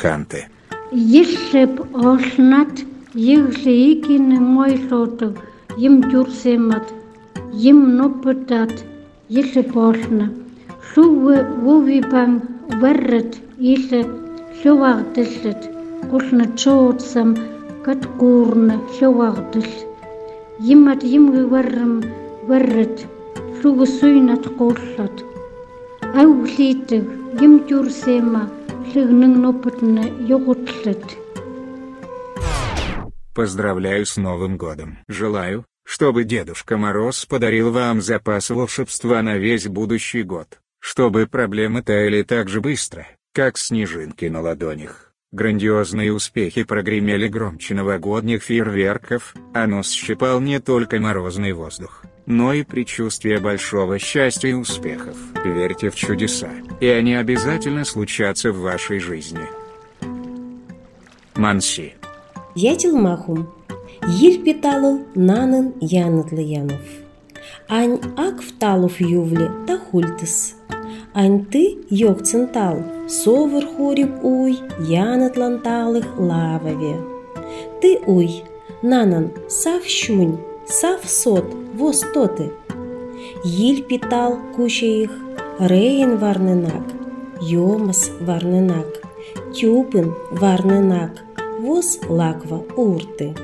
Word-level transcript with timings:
Канте. 0.00 0.40
Иллэп 1.20 1.74
олнат 2.08 2.74
еглэйгин 3.34 4.26
мойлодог 4.54 5.34
юм 5.86 5.94
журсэмат 6.10 6.86
юм 7.70 7.78
нопотат 7.98 8.74
иллэп 9.38 9.72
олна. 9.88 10.26
Шүвэ 10.88 11.36
вувибан 11.64 12.32
вэррэт 12.80 13.32
иллэ 13.72 14.00
шувардэллэт 14.58 15.62
гулна 16.10 16.46
чуудсам 16.60 17.30
каткуурна 17.84 18.76
шувардэл. 18.96 19.72
Имат 20.72 21.00
имгэ 21.16 21.42
вэррэм 21.52 21.94
вэррэт 22.48 22.96
шүвэ 23.58 23.86
суйнат 23.98 24.44
гуллат. 24.58 25.16
Ауглитэг 26.20 27.04
юм 27.44 27.54
журсэмат 27.68 28.57
лыгнын 28.94 29.40
ноппатна 29.42 30.04
югутлет 30.34 31.04
Поздравляю 33.34 34.04
с 34.04 34.16
Новым 34.16 34.56
годом. 34.56 34.98
Желаю, 35.06 35.64
чтобы 35.84 36.24
Дедушка 36.24 36.76
Мороз 36.76 37.24
подарил 37.24 37.70
вам 37.70 38.00
запас 38.00 38.50
волшебства 38.50 39.22
на 39.22 39.36
весь 39.36 39.68
будущий 39.68 40.22
год. 40.22 40.58
Чтобы 40.80 41.26
проблемы 41.26 41.82
таяли 41.82 42.22
так 42.22 42.48
же 42.48 42.60
быстро, 42.60 43.06
как 43.32 43.58
снежинки 43.58 44.24
на 44.26 44.40
ладонях. 44.40 45.12
Грандиозные 45.30 46.12
успехи 46.12 46.64
прогремели 46.64 47.28
громче 47.28 47.74
новогодних 47.74 48.42
фейерверков, 48.42 49.34
а 49.54 49.66
нос 49.66 49.90
щипал 49.90 50.40
не 50.40 50.58
только 50.58 50.98
морозный 50.98 51.52
воздух, 51.52 52.04
но 52.28 52.52
и 52.52 52.62
предчувствие 52.62 53.40
большого 53.40 53.98
счастья 53.98 54.48
и 54.48 54.52
успехов. 54.52 55.16
Верьте 55.44 55.88
в 55.88 55.94
чудеса, 55.94 56.50
и 56.78 56.86
они 56.86 57.14
обязательно 57.14 57.86
случатся 57.86 58.52
в 58.52 58.60
вашей 58.60 58.98
жизни. 58.98 59.46
Манси. 61.34 61.94
Ятилмахум. 62.54 63.48
Йил 64.06 64.42
питалыл 64.44 65.06
нанын 65.14 65.72
янытлы. 65.80 66.68
Ань 67.66 68.00
ак 68.16 68.42
вталов 68.42 69.00
ювле 69.00 69.50
та 69.66 69.78
хультыс. 69.78 70.54
Ань 71.14 71.46
ты 71.46 71.78
йокцентал, 71.88 72.84
совыр 73.08 73.66
хориб 73.66 74.22
уй 74.22 74.58
янытлан 74.80 75.60
талых. 75.60 76.06
Ты 77.80 78.00
уй, 78.06 78.44
нанан 78.82 79.32
сав 79.48 79.82
щунь, 80.68 80.74
сав 80.74 81.08
сот, 81.08 81.44
воз 81.74 82.04
тоты. 82.14 82.52
Йил 83.44 83.84
питал 83.84 84.38
кучеих, 84.56 85.10
рейн 85.58 86.18
варнынак, 86.18 86.86
йомас 87.40 88.10
варнынак, 88.20 89.02
тюпын 89.54 90.14
варнынак, 90.30 91.12
воз 91.60 91.98
лаква 92.08 92.64
урты. 92.76 93.34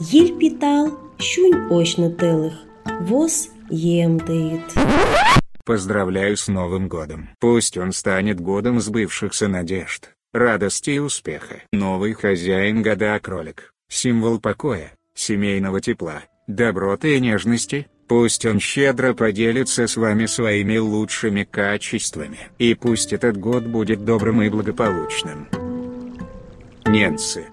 Йил 0.00 0.38
питал 0.38 0.98
щунь 1.18 1.68
очны 1.70 2.10
тылых, 2.10 2.54
воз. 3.00 3.48
Поздравляю 5.66 6.36
с 6.38 6.48
Новым 6.48 6.88
годом. 6.88 7.28
Пусть 7.38 7.76
он 7.76 7.92
станет 7.92 8.40
годом 8.40 8.80
сбывшихся 8.80 9.48
надежд, 9.48 10.14
радости 10.32 10.90
и 10.92 10.98
успеха. 10.98 11.56
Новый 11.72 12.14
хозяин 12.14 12.82
года 12.82 13.18
кролик, 13.20 13.74
символ 13.90 14.40
покоя, 14.40 14.92
семейного 15.18 15.80
тепла, 15.80 16.22
доброты 16.46 17.16
и 17.16 17.20
нежности. 17.20 17.88
Пусть 18.08 18.46
он 18.46 18.58
щедро 18.58 19.12
поделится 19.12 19.86
с 19.86 19.96
вами 19.96 20.24
своими 20.24 20.78
лучшими 20.78 21.44
качествами. 21.44 22.38
И 22.58 22.74
пусть 22.74 23.12
этот 23.12 23.36
год 23.36 23.64
будет 23.64 24.04
добрым 24.06 24.40
и 24.40 24.48
благополучным. 24.48 25.46
Ненцы. 26.86 27.44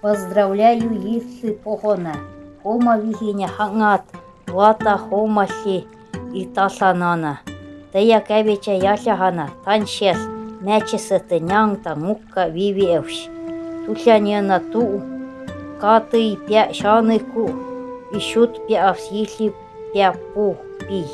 Поздравляю 0.00 0.90
Иссы 1.18 1.52
Похона. 1.52 2.16
Хома 2.62 2.98
вихиня 2.98 3.48
хангат, 3.48 4.04
вата 4.46 4.96
хомаси 4.96 5.84
и 6.32 6.46
тасанана. 6.46 7.40
Тая 7.92 8.20
кавича 8.20 8.72
яшахана, 8.72 9.50
таншес, 9.64 10.18
мячесыты 10.62 11.40
нянта 11.40 11.94
мукка 11.94 12.48
вивиевш. 12.48 13.28
Тусянена 13.86 14.60
ту, 14.60 15.02
каты 15.80 16.36
пя 16.48 16.72
шаныку, 16.72 17.50
и 18.12 18.18
шут 18.18 18.66
пя 18.66 18.90
авсисли 18.90 19.52
пя 19.92 20.14
пу 20.34 20.56
пи. 20.88 21.04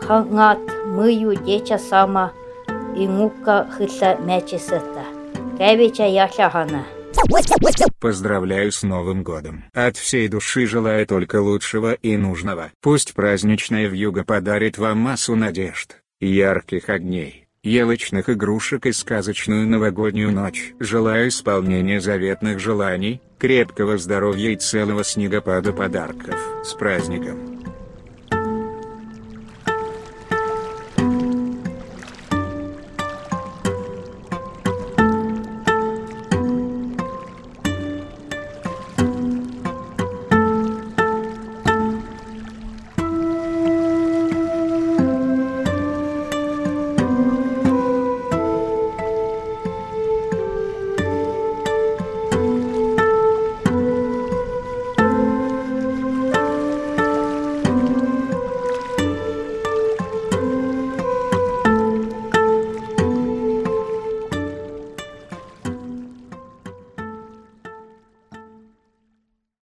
Хангат 0.00 0.58
мыю 0.86 1.34
деча 1.36 1.78
сама, 1.78 2.32
и 2.96 3.06
мукка 3.06 3.66
хыса 3.76 4.16
мячесыта. 4.20 5.04
Кавича 5.58 6.06
яшахана. 6.06 6.84
Поздравляю 8.00 8.70
с 8.70 8.82
Новым 8.82 9.22
годом. 9.22 9.64
От 9.72 9.96
всей 9.96 10.28
души 10.28 10.66
желаю 10.66 11.06
только 11.06 11.40
лучшего 11.40 11.94
и 11.94 12.16
нужного. 12.16 12.70
Пусть 12.82 13.14
праздничная 13.14 13.86
вьюга 13.86 14.24
подарит 14.24 14.78
вам 14.78 14.98
массу 14.98 15.36
надежд, 15.36 16.02
ярких 16.20 16.88
огней, 16.88 17.43
елочных 17.64 18.30
игрушек 18.30 18.86
и 18.86 18.92
сказочную 18.92 19.66
новогоднюю 19.66 20.30
ночь. 20.30 20.74
Желаю 20.78 21.28
исполнения 21.28 22.00
заветных 22.00 22.60
желаний, 22.60 23.20
крепкого 23.38 23.98
здоровья 23.98 24.50
и 24.50 24.56
целого 24.56 25.02
снегопада 25.02 25.72
подарков. 25.72 26.38
С 26.62 26.74
праздником! 26.74 27.53